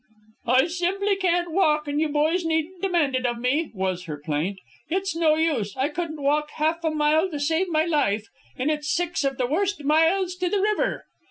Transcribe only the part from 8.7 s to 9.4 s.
it's six of